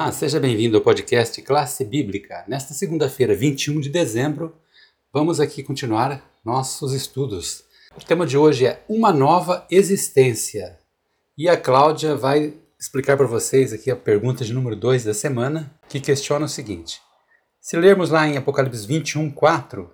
Olá, 0.00 0.12
seja 0.12 0.40
bem-vindo 0.40 0.78
ao 0.78 0.82
podcast 0.82 1.42
Classe 1.42 1.84
Bíblica. 1.84 2.42
Nesta 2.48 2.72
segunda-feira, 2.72 3.34
21 3.34 3.80
de 3.80 3.90
dezembro, 3.90 4.56
vamos 5.12 5.38
aqui 5.38 5.62
continuar 5.62 6.24
nossos 6.42 6.94
estudos. 6.94 7.64
O 7.94 8.02
tema 8.02 8.26
de 8.26 8.34
hoje 8.34 8.64
é 8.64 8.82
Uma 8.88 9.12
Nova 9.12 9.66
Existência. 9.70 10.78
E 11.36 11.50
a 11.50 11.54
Cláudia 11.54 12.16
vai 12.16 12.54
explicar 12.78 13.18
para 13.18 13.26
vocês 13.26 13.74
aqui 13.74 13.90
a 13.90 13.94
pergunta 13.94 14.42
de 14.42 14.54
número 14.54 14.74
2 14.74 15.04
da 15.04 15.12
semana, 15.12 15.70
que 15.86 16.00
questiona 16.00 16.46
o 16.46 16.48
seguinte: 16.48 16.98
Se 17.60 17.76
lermos 17.76 18.08
lá 18.08 18.26
em 18.26 18.38
Apocalipse 18.38 18.86
21, 18.86 19.30
4, 19.30 19.90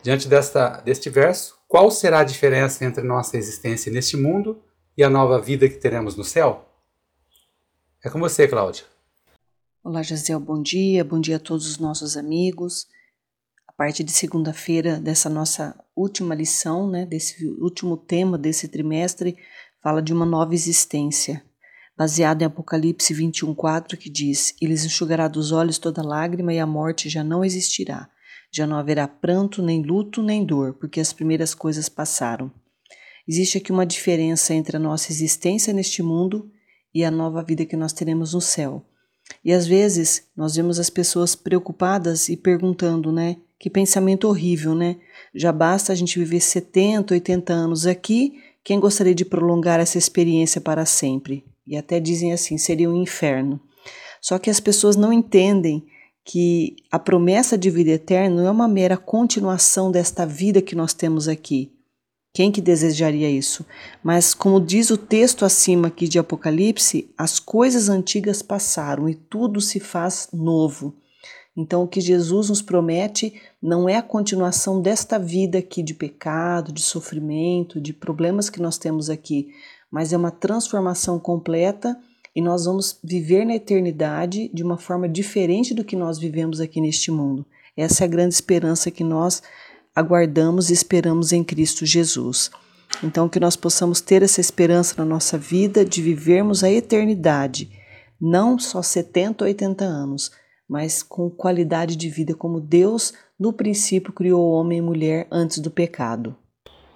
diante 0.00 0.28
desta, 0.28 0.80
deste 0.82 1.10
verso, 1.10 1.58
qual 1.66 1.90
será 1.90 2.20
a 2.20 2.24
diferença 2.24 2.84
entre 2.84 3.02
nossa 3.02 3.36
existência 3.36 3.90
neste 3.90 4.16
mundo 4.16 4.62
e 4.96 5.02
a 5.02 5.10
nova 5.10 5.40
vida 5.40 5.68
que 5.68 5.74
teremos 5.74 6.14
no 6.14 6.22
céu? 6.22 6.68
É 8.00 8.08
com 8.08 8.20
você, 8.20 8.46
Cláudia. 8.46 8.84
Olá, 9.88 10.02
Gisele, 10.02 10.38
bom 10.38 10.60
dia. 10.60 11.02
Bom 11.02 11.18
dia 11.18 11.36
a 11.36 11.40
todos 11.40 11.66
os 11.66 11.78
nossos 11.78 12.14
amigos. 12.14 12.86
A 13.66 13.72
partir 13.72 14.04
de 14.04 14.12
segunda-feira, 14.12 15.00
dessa 15.00 15.30
nossa 15.30 15.74
última 15.96 16.34
lição, 16.34 16.90
né, 16.90 17.06
desse 17.06 17.46
último 17.58 17.96
tema 17.96 18.36
desse 18.36 18.68
trimestre, 18.68 19.38
fala 19.82 20.02
de 20.02 20.12
uma 20.12 20.26
nova 20.26 20.52
existência, 20.52 21.42
baseado 21.96 22.42
em 22.42 22.44
Apocalipse 22.44 23.14
21:4, 23.14 23.96
que 23.96 24.10
diz: 24.10 24.54
"E 24.60 24.66
lhes 24.66 24.84
enxugará 24.84 25.26
dos 25.26 25.52
olhos 25.52 25.78
toda 25.78 26.02
lágrima 26.02 26.52
e 26.52 26.58
a 26.58 26.66
morte 26.66 27.08
já 27.08 27.24
não 27.24 27.42
existirá. 27.42 28.10
Já 28.52 28.66
não 28.66 28.76
haverá 28.76 29.08
pranto, 29.08 29.62
nem 29.62 29.82
luto, 29.82 30.22
nem 30.22 30.44
dor, 30.44 30.74
porque 30.74 31.00
as 31.00 31.14
primeiras 31.14 31.54
coisas 31.54 31.88
passaram." 31.88 32.52
Existe 33.26 33.56
aqui 33.56 33.72
uma 33.72 33.86
diferença 33.86 34.52
entre 34.52 34.76
a 34.76 34.80
nossa 34.80 35.10
existência 35.10 35.72
neste 35.72 36.02
mundo 36.02 36.52
e 36.94 37.02
a 37.06 37.10
nova 37.10 37.42
vida 37.42 37.64
que 37.64 37.74
nós 37.74 37.94
teremos 37.94 38.34
no 38.34 38.40
céu. 38.42 38.84
E 39.44 39.52
às 39.52 39.66
vezes 39.66 40.24
nós 40.36 40.56
vemos 40.56 40.78
as 40.78 40.90
pessoas 40.90 41.34
preocupadas 41.34 42.28
e 42.28 42.36
perguntando, 42.36 43.12
né? 43.12 43.36
Que 43.58 43.68
pensamento 43.68 44.28
horrível, 44.28 44.74
né? 44.74 44.96
Já 45.34 45.52
basta 45.52 45.92
a 45.92 45.96
gente 45.96 46.18
viver 46.18 46.40
70, 46.40 47.14
80 47.14 47.52
anos 47.52 47.86
aqui, 47.86 48.40
quem 48.68 48.78
gostaria 48.78 49.14
de 49.14 49.24
prolongar 49.24 49.80
essa 49.80 49.96
experiência 49.96 50.60
para 50.60 50.84
sempre? 50.84 51.44
E 51.66 51.76
até 51.76 51.98
dizem 51.98 52.32
assim, 52.32 52.58
seria 52.58 52.90
um 52.90 53.00
inferno. 53.00 53.58
Só 54.20 54.38
que 54.38 54.50
as 54.50 54.60
pessoas 54.60 54.96
não 54.96 55.12
entendem 55.12 55.86
que 56.24 56.76
a 56.90 56.98
promessa 56.98 57.56
de 57.56 57.70
vida 57.70 57.92
eterna 57.92 58.36
não 58.36 58.46
é 58.46 58.50
uma 58.50 58.68
mera 58.68 58.96
continuação 58.96 59.90
desta 59.90 60.26
vida 60.26 60.60
que 60.60 60.74
nós 60.74 60.92
temos 60.92 61.28
aqui, 61.28 61.72
quem 62.38 62.52
que 62.52 62.60
desejaria 62.60 63.28
isso? 63.28 63.66
Mas 64.00 64.32
como 64.32 64.60
diz 64.60 64.90
o 64.90 64.96
texto 64.96 65.44
acima 65.44 65.88
aqui 65.88 66.06
de 66.06 66.20
Apocalipse, 66.20 67.12
as 67.18 67.40
coisas 67.40 67.88
antigas 67.88 68.42
passaram 68.42 69.08
e 69.08 69.16
tudo 69.16 69.60
se 69.60 69.80
faz 69.80 70.28
novo. 70.32 70.94
Então 71.56 71.82
o 71.82 71.88
que 71.88 72.00
Jesus 72.00 72.48
nos 72.48 72.62
promete 72.62 73.34
não 73.60 73.88
é 73.88 73.96
a 73.96 74.02
continuação 74.02 74.80
desta 74.80 75.18
vida 75.18 75.58
aqui 75.58 75.82
de 75.82 75.94
pecado, 75.94 76.72
de 76.72 76.80
sofrimento, 76.80 77.80
de 77.80 77.92
problemas 77.92 78.48
que 78.48 78.62
nós 78.62 78.78
temos 78.78 79.10
aqui, 79.10 79.48
mas 79.90 80.12
é 80.12 80.16
uma 80.16 80.30
transformação 80.30 81.18
completa 81.18 81.98
e 82.36 82.40
nós 82.40 82.66
vamos 82.66 83.00
viver 83.02 83.44
na 83.44 83.56
eternidade 83.56 84.48
de 84.54 84.62
uma 84.62 84.78
forma 84.78 85.08
diferente 85.08 85.74
do 85.74 85.82
que 85.82 85.96
nós 85.96 86.20
vivemos 86.20 86.60
aqui 86.60 86.80
neste 86.80 87.10
mundo. 87.10 87.44
Essa 87.76 88.04
é 88.04 88.06
a 88.06 88.08
grande 88.08 88.34
esperança 88.34 88.92
que 88.92 89.02
nós 89.02 89.42
aguardamos 89.98 90.70
e 90.70 90.72
esperamos 90.72 91.32
em 91.32 91.42
Cristo 91.42 91.84
Jesus. 91.84 92.52
Então, 93.02 93.28
que 93.28 93.40
nós 93.40 93.56
possamos 93.56 94.00
ter 94.00 94.22
essa 94.22 94.40
esperança 94.40 94.94
na 94.96 95.04
nossa 95.04 95.36
vida 95.36 95.84
de 95.84 96.00
vivermos 96.00 96.62
a 96.62 96.70
eternidade, 96.70 97.70
não 98.20 98.58
só 98.58 98.80
70 98.80 99.44
ou 99.44 99.48
80 99.48 99.84
anos, 99.84 100.30
mas 100.68 101.02
com 101.02 101.28
qualidade 101.28 101.96
de 101.96 102.08
vida 102.08 102.32
como 102.32 102.60
Deus 102.60 103.12
no 103.38 103.52
princípio 103.52 104.12
criou 104.12 104.52
homem 104.52 104.78
e 104.78 104.82
mulher 104.82 105.26
antes 105.32 105.58
do 105.58 105.70
pecado. 105.70 106.36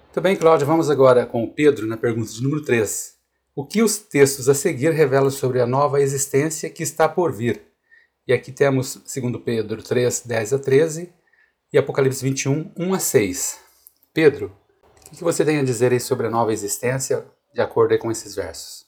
Muito 0.05 0.21
bem, 0.21 0.37
Cláudia, 0.37 0.65
vamos 0.65 0.89
agora 0.89 1.25
com 1.25 1.43
o 1.43 1.53
Pedro 1.53 1.85
na 1.85 1.97
pergunta 1.97 2.31
de 2.31 2.41
número 2.41 2.63
3. 2.63 3.15
O 3.53 3.65
que 3.65 3.83
os 3.83 3.97
textos 3.97 4.47
a 4.47 4.53
seguir 4.53 4.93
revelam 4.93 5.29
sobre 5.29 5.59
a 5.59 5.67
nova 5.67 5.99
existência 6.01 6.69
que 6.69 6.83
está 6.83 7.09
por 7.09 7.33
vir? 7.33 7.61
E 8.25 8.31
aqui 8.31 8.51
temos, 8.51 9.01
segundo 9.05 9.39
Pedro 9.39 9.83
3, 9.83 10.23
10 10.25 10.53
a 10.53 10.59
13, 10.59 11.13
e 11.73 11.77
Apocalipse 11.79 12.23
21, 12.23 12.71
1 12.77 12.93
a 12.93 12.99
6. 12.99 13.57
Pedro, 14.13 14.55
o 15.07 15.15
que 15.15 15.23
você 15.23 15.43
tem 15.43 15.57
a 15.57 15.63
dizer 15.63 15.99
sobre 15.99 16.27
a 16.27 16.29
nova 16.29 16.53
existência, 16.53 17.25
de 17.51 17.61
acordo 17.61 17.97
com 17.97 18.11
esses 18.11 18.35
versos? 18.35 18.85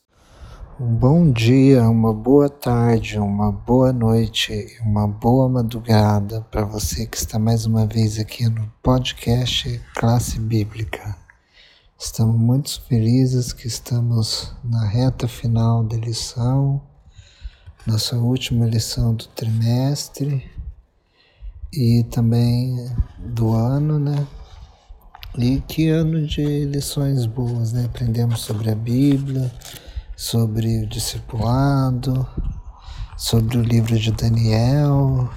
Um 0.80 0.94
bom 0.94 1.32
dia, 1.32 1.82
uma 1.90 2.14
boa 2.14 2.48
tarde, 2.48 3.18
uma 3.18 3.52
boa 3.52 3.92
noite, 3.92 4.78
uma 4.82 5.08
boa 5.08 5.50
madrugada 5.50 6.42
para 6.52 6.64
você 6.64 7.08
que 7.08 7.18
está 7.18 7.40
mais 7.40 7.66
uma 7.66 7.88
vez 7.88 8.20
aqui 8.20 8.48
no 8.48 8.72
podcast 8.84 9.82
Classe 9.96 10.40
Bíblica. 10.40 11.16
Estamos 11.98 12.40
muito 12.40 12.84
felizes 12.84 13.52
que 13.52 13.66
estamos 13.66 14.54
na 14.64 14.86
reta 14.86 15.28
final 15.28 15.84
da 15.84 15.98
lição, 15.98 16.84
nossa 17.88 18.16
última 18.18 18.68
lição 18.68 19.16
do 19.16 19.26
trimestre 19.30 20.55
e 21.76 22.04
também 22.10 22.90
do 23.20 23.54
ano, 23.54 24.00
né? 24.00 24.26
E 25.38 25.60
que 25.68 25.90
ano 25.90 26.26
de 26.26 26.66
lições 26.66 27.26
boas, 27.26 27.74
né? 27.74 27.86
Aprendemos 27.86 28.42
sobre 28.42 28.72
a 28.72 28.76
Bíblia, 28.76 29.52
sobre 30.16 30.84
o 30.84 30.88
discipulado, 30.88 32.26
sobre 33.18 33.58
o 33.58 33.62
livro 33.62 34.00
de 34.00 34.12
Daniel. 34.12 35.30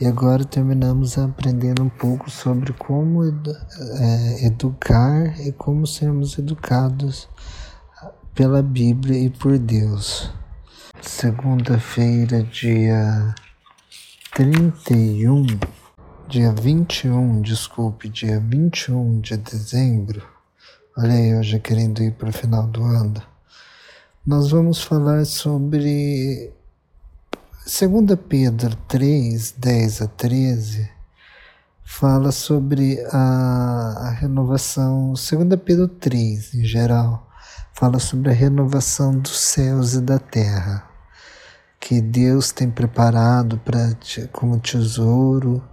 E 0.00 0.06
agora 0.06 0.44
terminamos 0.44 1.18
aprendendo 1.18 1.82
um 1.82 1.88
pouco 1.88 2.30
sobre 2.30 2.72
como 2.72 3.24
é, 3.24 4.46
educar 4.46 5.38
e 5.40 5.52
como 5.52 5.86
sermos 5.86 6.38
educados 6.38 7.28
pela 8.34 8.62
Bíblia 8.62 9.18
e 9.18 9.28
por 9.28 9.58
Deus. 9.58 10.30
Segunda-feira, 11.02 12.42
dia 12.44 13.34
31, 14.40 15.44
dia 16.26 16.50
21, 16.50 17.42
desculpe, 17.42 18.08
dia 18.08 18.40
21 18.40 19.20
de 19.20 19.36
dezembro, 19.36 20.26
olha 20.96 21.12
aí, 21.12 21.28
eu 21.28 21.42
já 21.42 21.58
querendo 21.58 22.02
ir 22.02 22.12
para 22.12 22.30
o 22.30 22.32
final 22.32 22.66
do 22.66 22.82
ano, 22.82 23.22
nós 24.26 24.50
vamos 24.50 24.82
falar 24.82 25.26
sobre 25.26 26.54
2 27.66 28.18
Pedro 28.30 28.74
3, 28.88 29.56
10 29.58 30.00
a 30.00 30.06
13, 30.06 30.90
fala 31.84 32.32
sobre 32.32 32.98
a, 33.12 34.06
a 34.06 34.10
renovação, 34.12 35.12
2 35.12 35.60
Pedro 35.62 35.86
3, 35.86 36.54
em 36.54 36.64
geral, 36.64 37.28
fala 37.74 37.98
sobre 37.98 38.30
a 38.30 38.34
renovação 38.34 39.18
dos 39.18 39.38
céus 39.38 39.92
e 39.92 40.00
da 40.00 40.18
terra 40.18 40.89
que 41.80 42.00
Deus 42.00 42.52
tem 42.52 42.70
preparado 42.70 43.58
para 43.58 43.96
como 44.30 44.60
tesouro, 44.60 45.64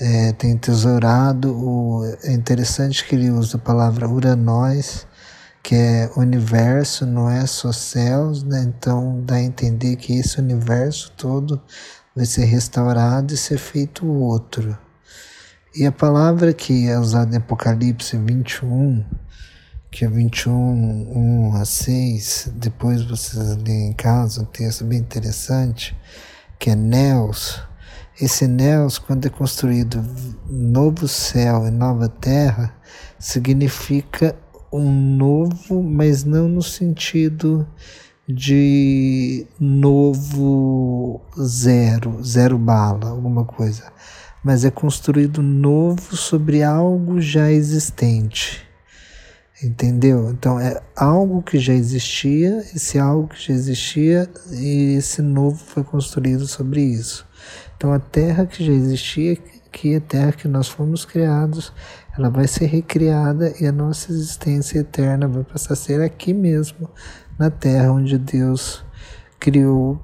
é, 0.00 0.32
tem 0.32 0.56
tesourado. 0.56 1.52
O, 1.54 2.04
é 2.22 2.32
interessante 2.32 3.04
que 3.04 3.14
ele 3.14 3.30
usa 3.30 3.58
a 3.58 3.60
palavra 3.60 4.08
uranóis, 4.08 5.06
que 5.62 5.74
é 5.74 6.10
universo, 6.16 7.04
não 7.04 7.28
é 7.28 7.46
só 7.46 7.70
céus, 7.70 8.42
né? 8.42 8.62
então 8.62 9.22
dá 9.22 9.34
a 9.34 9.42
entender 9.42 9.96
que 9.96 10.18
esse 10.18 10.40
universo 10.40 11.12
todo 11.16 11.60
vai 12.16 12.24
ser 12.24 12.46
restaurado 12.46 13.34
e 13.34 13.36
ser 13.36 13.58
feito 13.58 14.06
outro. 14.06 14.76
E 15.76 15.86
a 15.86 15.92
palavra 15.92 16.52
que 16.52 16.88
é 16.88 16.98
usada 16.98 17.34
em 17.34 17.38
Apocalipse 17.38 18.16
21, 18.16 19.04
que 19.90 20.04
é 20.04 20.08
21, 20.08 20.52
1 20.52 21.56
a 21.56 21.64
6, 21.64 22.52
depois 22.54 23.02
vocês 23.02 23.56
lêem 23.56 23.88
em 23.88 23.92
casa, 23.92 24.42
um 24.42 24.44
texto 24.44 24.84
bem 24.84 25.00
interessante, 25.00 25.96
que 26.58 26.70
é 26.70 26.76
Neos. 26.76 27.60
Esse 28.20 28.46
Neos, 28.46 28.98
quando 28.98 29.26
é 29.26 29.30
construído 29.30 30.04
novo 30.48 31.08
céu 31.08 31.66
e 31.66 31.70
nova 31.70 32.08
terra, 32.08 32.72
significa 33.18 34.36
um 34.72 34.92
novo, 35.16 35.82
mas 35.82 36.22
não 36.22 36.46
no 36.46 36.62
sentido 36.62 37.66
de 38.28 39.44
novo 39.58 41.20
zero, 41.42 42.22
zero 42.22 42.56
bala, 42.56 43.08
alguma 43.08 43.44
coisa, 43.44 43.92
mas 44.44 44.64
é 44.64 44.70
construído 44.70 45.42
novo 45.42 46.16
sobre 46.16 46.62
algo 46.62 47.20
já 47.20 47.50
existente. 47.50 48.69
Entendeu? 49.62 50.30
Então 50.30 50.58
é 50.58 50.82
algo 50.96 51.42
que 51.42 51.58
já 51.58 51.74
existia, 51.74 52.64
esse 52.74 52.98
algo 52.98 53.28
que 53.28 53.46
já 53.46 53.52
existia 53.52 54.30
e 54.52 54.94
esse 54.94 55.20
novo 55.20 55.58
foi 55.58 55.84
construído 55.84 56.46
sobre 56.46 56.80
isso. 56.80 57.26
Então 57.76 57.92
a 57.92 57.98
terra 57.98 58.46
que 58.46 58.64
já 58.64 58.72
existia, 58.72 59.36
que 59.70 59.92
é 59.92 59.96
a 59.98 60.00
terra 60.00 60.32
que 60.32 60.48
nós 60.48 60.66
fomos 60.66 61.04
criados, 61.04 61.74
ela 62.16 62.30
vai 62.30 62.48
ser 62.48 62.66
recriada 62.66 63.52
e 63.60 63.66
a 63.66 63.72
nossa 63.72 64.10
existência 64.10 64.78
eterna 64.78 65.28
vai 65.28 65.44
passar 65.44 65.74
a 65.74 65.76
ser 65.76 66.00
aqui 66.00 66.32
mesmo, 66.32 66.88
na 67.38 67.50
terra 67.50 67.92
onde 67.92 68.16
Deus 68.16 68.82
criou 69.38 70.00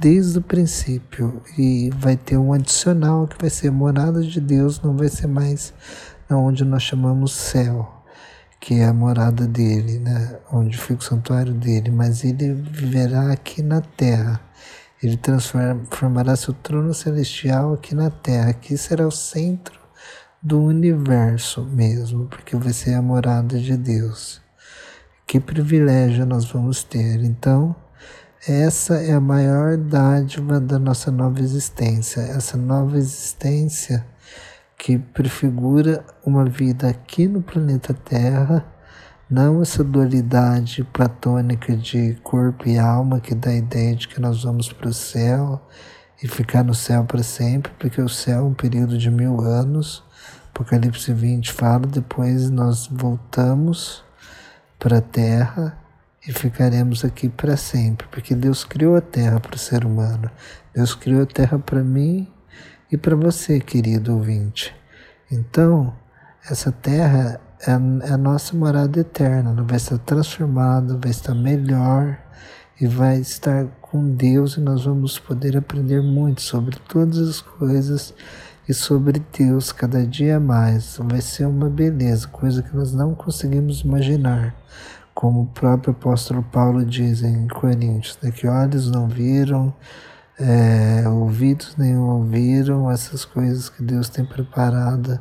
desde 0.00 0.38
o 0.38 0.42
princípio 0.42 1.42
e 1.56 1.90
vai 1.98 2.16
ter 2.16 2.36
um 2.36 2.52
adicional 2.52 3.26
que 3.26 3.40
vai 3.40 3.50
ser 3.50 3.70
morada 3.70 4.22
de 4.22 4.40
Deus, 4.40 4.80
não 4.80 4.96
vai 4.96 5.08
ser 5.08 5.26
mais 5.26 5.72
onde 6.30 6.64
nós 6.64 6.82
chamamos 6.82 7.32
céu, 7.32 7.97
que 8.60 8.80
é 8.80 8.84
a 8.84 8.92
morada 8.92 9.46
dele, 9.46 9.98
né? 9.98 10.38
onde 10.52 10.76
fica 10.76 11.00
o 11.00 11.04
santuário 11.04 11.54
dele, 11.54 11.90
mas 11.90 12.24
ele 12.24 12.52
viverá 12.52 13.32
aqui 13.32 13.62
na 13.62 13.80
terra. 13.80 14.40
Ele 15.02 15.16
transformará 15.16 16.34
seu 16.34 16.52
trono 16.52 16.92
celestial 16.92 17.74
aqui 17.74 17.94
na 17.94 18.10
terra. 18.10 18.50
Aqui 18.50 18.76
será 18.76 19.06
o 19.06 19.12
centro 19.12 19.78
do 20.42 20.60
universo 20.60 21.64
mesmo, 21.64 22.26
porque 22.26 22.56
vai 22.56 22.72
ser 22.72 22.94
a 22.94 23.02
morada 23.02 23.58
de 23.58 23.76
Deus. 23.76 24.40
Que 25.26 25.38
privilégio 25.38 26.26
nós 26.26 26.50
vamos 26.50 26.82
ter. 26.82 27.22
Então, 27.22 27.76
essa 28.46 28.96
é 28.96 29.12
a 29.12 29.20
maior 29.20 29.76
dádiva 29.76 30.58
da 30.58 30.78
nossa 30.78 31.10
nova 31.10 31.40
existência. 31.40 32.20
Essa 32.20 32.56
nova 32.56 32.96
existência 32.96 34.04
que 34.78 34.96
prefigura 34.96 36.04
uma 36.24 36.44
vida 36.44 36.88
aqui 36.88 37.26
no 37.26 37.42
planeta 37.42 37.92
Terra, 37.92 38.64
não 39.28 39.60
essa 39.60 39.82
dualidade 39.82 40.84
platônica 40.84 41.76
de 41.76 42.14
corpo 42.22 42.68
e 42.68 42.78
alma 42.78 43.20
que 43.20 43.34
dá 43.34 43.50
a 43.50 43.56
ideia 43.56 43.96
de 43.96 44.06
que 44.06 44.20
nós 44.20 44.44
vamos 44.44 44.72
para 44.72 44.88
o 44.88 44.94
céu 44.94 45.60
e 46.22 46.28
ficar 46.28 46.62
no 46.62 46.74
céu 46.74 47.04
para 47.04 47.22
sempre, 47.24 47.72
porque 47.78 48.00
o 48.00 48.08
céu 48.08 48.38
é 48.38 48.42
um 48.42 48.54
período 48.54 48.96
de 48.96 49.10
mil 49.10 49.40
anos. 49.40 50.04
Apocalipse 50.50 51.12
20 51.12 51.52
fala, 51.52 51.86
depois 51.86 52.48
nós 52.48 52.86
voltamos 52.86 54.04
para 54.78 54.98
a 54.98 55.02
Terra 55.02 55.76
e 56.26 56.32
ficaremos 56.32 57.04
aqui 57.04 57.28
para 57.28 57.56
sempre, 57.56 58.06
porque 58.10 58.34
Deus 58.34 58.64
criou 58.64 58.96
a 58.96 59.00
terra 59.00 59.40
para 59.40 59.54
o 59.54 59.58
ser 59.58 59.84
humano. 59.84 60.30
Deus 60.74 60.94
criou 60.94 61.22
a 61.22 61.26
terra 61.26 61.58
para 61.58 61.82
mim 61.82 62.28
e 62.90 62.96
para 62.96 63.14
você, 63.14 63.60
querido 63.60 64.14
ouvinte. 64.14 64.74
Então, 65.30 65.94
essa 66.50 66.72
terra 66.72 67.40
é, 67.66 67.70
é 67.70 68.12
a 68.12 68.16
nossa 68.16 68.56
morada 68.56 69.00
eterna, 69.00 69.50
ela 69.50 69.62
vai 69.62 69.76
estar 69.76 69.98
transformada, 69.98 70.96
vai 70.96 71.10
estar 71.10 71.34
melhor 71.34 72.18
e 72.80 72.86
vai 72.86 73.18
estar 73.18 73.66
com 73.80 74.14
Deus 74.14 74.56
e 74.56 74.60
nós 74.60 74.84
vamos 74.84 75.18
poder 75.18 75.56
aprender 75.56 76.00
muito 76.00 76.40
sobre 76.40 76.76
todas 76.88 77.18
as 77.18 77.40
coisas 77.40 78.14
e 78.68 78.74
sobre 78.74 79.22
Deus 79.36 79.72
cada 79.72 80.06
dia 80.06 80.38
mais. 80.38 80.98
Vai 81.02 81.20
ser 81.20 81.46
uma 81.46 81.68
beleza, 81.68 82.28
coisa 82.28 82.62
que 82.62 82.74
nós 82.74 82.92
não 82.92 83.14
conseguimos 83.14 83.80
imaginar 83.80 84.54
como 85.18 85.42
o 85.42 85.46
próprio 85.46 85.90
apóstolo 85.90 86.44
Paulo 86.44 86.84
diz 86.84 87.24
em 87.24 87.48
Coríntios, 87.48 88.16
né, 88.22 88.30
que 88.30 88.46
olhos 88.46 88.88
não 88.88 89.08
viram, 89.08 89.74
é, 90.38 91.08
ouvidos 91.08 91.76
nem 91.76 91.96
ouviram 91.96 92.90
essas 92.90 93.24
coisas 93.24 93.68
que 93.68 93.82
Deus 93.82 94.08
tem 94.08 94.24
preparada 94.24 95.20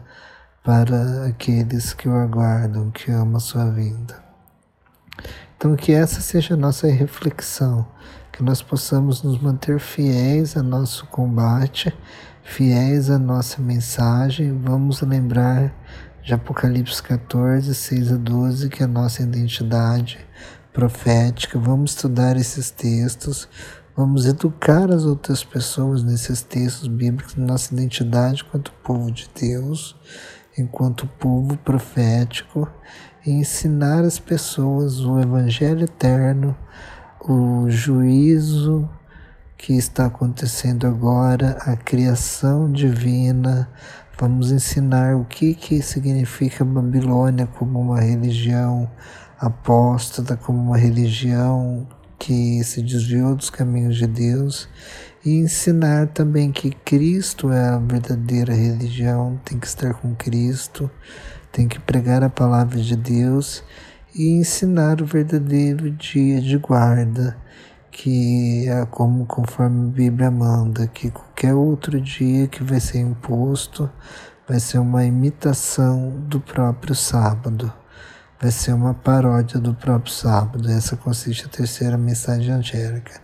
para 0.64 1.26
aqueles 1.26 1.94
que 1.94 2.08
o 2.08 2.16
aguardam, 2.16 2.92
que 2.92 3.10
amam 3.10 3.38
a 3.38 3.40
sua 3.40 3.70
vinda. 3.72 4.22
Então, 5.58 5.76
que 5.76 5.92
essa 5.92 6.22
seja 6.22 6.54
a 6.54 6.58
nossa 6.58 6.88
reflexão, 6.88 7.88
que 8.32 8.44
nós 8.44 8.62
possamos 8.62 9.24
nos 9.24 9.42
manter 9.42 9.80
fiéis 9.80 10.56
ao 10.56 10.64
nosso 10.64 11.08
combate, 11.08 11.92
fiéis 12.44 13.10
à 13.10 13.18
nossa 13.18 13.60
mensagem, 13.60 14.56
vamos 14.62 15.02
lembrar 15.02 15.74
de 16.22 16.34
Apocalipse 16.34 17.02
14, 17.02 17.74
6 17.74 18.12
a 18.12 18.18
12, 18.18 18.70
que 18.70 18.84
é 18.84 18.86
a 18.86 18.90
nossa 18.90 19.24
identidade 19.24 20.20
profética. 20.72 21.58
Vamos 21.58 21.92
estudar 21.92 22.38
esses 22.38 22.70
textos, 22.70 23.50
vamos 23.98 24.26
educar 24.26 24.92
as 24.92 25.04
outras 25.04 25.44
pessoas 25.44 26.04
nesses 26.04 26.42
textos 26.44 26.88
bíblicos, 26.88 27.36
nossa 27.36 27.74
identidade 27.74 28.44
enquanto 28.46 28.72
povo 28.84 29.12
de 29.12 29.30
Deus, 29.38 29.96
enquanto 30.58 31.08
povo 31.20 31.58
profético, 31.58 32.72
e 33.26 33.32
ensinar 33.32 34.06
as 34.06 34.20
pessoas 34.20 35.00
o 35.00 35.20
Evangelho 35.20 35.84
eterno, 35.86 36.56
o 37.20 37.70
juízo 37.70 38.88
que 39.58 39.74
está 39.74 40.06
acontecendo 40.06 40.86
agora, 40.86 41.58
a 41.66 41.76
criação 41.76 42.72
divina, 42.72 43.68
Vamos 44.20 44.52
ensinar 44.52 45.16
o 45.16 45.26
que, 45.26 45.54
que 45.54 45.80
significa 45.80 46.66
Babilônia 46.66 47.46
como 47.46 47.80
uma 47.80 48.02
religião 48.02 48.90
apóstata, 49.40 50.36
como 50.36 50.60
uma 50.60 50.76
religião 50.76 51.88
que 52.18 52.64
se 52.64 52.82
desviou 52.82 53.36
dos 53.36 53.50
caminhos 53.50 53.98
de 53.98 54.08
Deus 54.08 54.68
e 55.26 55.32
ensinar 55.32 56.08
também 56.08 56.52
que 56.52 56.72
Cristo 56.72 57.52
é 57.52 57.70
a 57.70 57.78
verdadeira 57.78 58.54
religião, 58.54 59.40
tem 59.44 59.60
que 59.60 59.68
estar 59.68 59.94
com 59.94 60.16
Cristo, 60.16 60.90
tem 61.52 61.68
que 61.68 61.80
pregar 61.80 62.24
a 62.24 62.30
palavra 62.30 62.80
de 62.80 62.96
Deus 62.96 63.64
e 64.16 64.30
ensinar 64.30 65.02
o 65.02 65.06
verdadeiro 65.06 65.92
dia 65.92 66.42
de 66.42 66.58
guarda 66.58 67.38
que 67.98 68.70
é 68.70 68.86
como 68.86 69.26
conforme 69.26 69.90
a 69.90 69.92
Bíblia 69.92 70.30
manda, 70.30 70.86
que 70.86 71.10
qualquer 71.10 71.56
outro 71.56 72.00
dia 72.00 72.48
que 72.48 72.64
vai 72.64 72.80
ser 72.80 73.00
imposto 73.00 73.90
vai 74.48 74.60
ser 74.60 74.78
uma 74.78 75.04
imitação 75.04 76.12
do 76.28 76.40
próprio 76.40 76.94
sábado, 76.94 77.74
vai 78.40 78.52
ser 78.52 78.74
uma 78.74 78.94
paródia 78.94 79.60
do 79.60 79.74
próprio 79.74 80.14
sábado. 80.14 80.70
Essa 80.70 80.96
consiste 80.96 81.46
a 81.46 81.50
terceira 81.50 81.98
mensagem 81.98 82.52
angélica. 82.52 83.22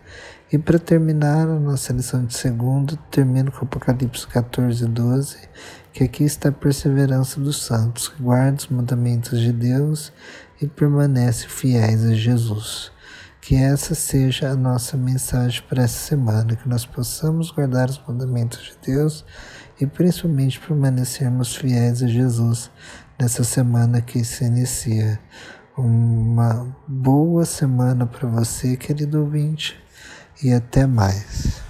E 0.51 0.57
para 0.57 0.77
terminar 0.77 1.47
a 1.47 1.59
nossa 1.59 1.91
lição 1.91 2.23
de 2.25 2.35
segundo, 2.35 2.95
termino 3.09 3.51
com 3.51 3.65
Apocalipse 3.65 4.27
14, 4.27 4.85
12, 4.85 5.37
que 5.91 6.03
aqui 6.03 6.23
está 6.23 6.49
a 6.49 6.51
perseverança 6.51 7.39
dos 7.39 7.63
santos, 7.63 8.07
que 8.07 8.21
guardam 8.21 8.57
os 8.57 8.67
mandamentos 8.67 9.39
de 9.39 9.51
Deus 9.51 10.13
e 10.61 10.67
permanecem 10.67 11.49
fiéis 11.49 12.05
a 12.05 12.13
Jesus. 12.13 12.92
Que 13.45 13.55
essa 13.55 13.93
seja 13.93 14.51
a 14.51 14.55
nossa 14.55 14.95
mensagem 14.95 15.61
para 15.67 15.83
essa 15.83 16.07
semana, 16.07 16.55
que 16.55 16.69
nós 16.69 16.85
possamos 16.85 17.51
guardar 17.51 17.89
os 17.89 18.01
mandamentos 18.07 18.59
de 18.63 18.93
Deus 18.93 19.25
e 19.81 19.85
principalmente 19.85 20.61
permanecermos 20.61 21.53
fiéis 21.53 22.01
a 22.01 22.07
Jesus 22.07 22.71
nessa 23.19 23.43
semana 23.43 23.99
que 23.99 24.23
se 24.23 24.45
inicia. 24.45 25.19
Uma 25.77 26.73
boa 26.87 27.43
semana 27.43 28.05
para 28.05 28.29
você, 28.29 28.77
querido 28.77 29.19
ouvinte, 29.19 29.77
e 30.41 30.53
até 30.53 30.87
mais. 30.87 31.62